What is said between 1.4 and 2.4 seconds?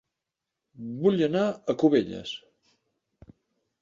a Cubelles